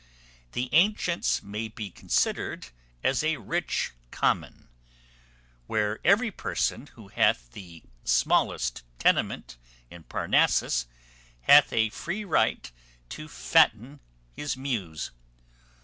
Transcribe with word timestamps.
The 0.53 0.73
antients 0.73 1.43
may 1.43 1.67
be 1.67 1.91
considered 1.91 2.69
as 3.03 3.23
a 3.23 3.37
rich 3.37 3.91
common, 4.09 4.67
where 5.67 5.99
every 6.03 6.31
person 6.31 6.87
who 6.95 7.09
hath 7.09 7.51
the 7.51 7.83
smallest 8.03 8.81
tenement 8.97 9.57
in 9.91 10.01
Parnassus 10.01 10.87
hath 11.41 11.71
a 11.71 11.89
free 11.89 12.25
right 12.25 12.71
to 13.09 13.27
fatten 13.27 13.99
his 14.35 14.57
muse. 14.57 15.11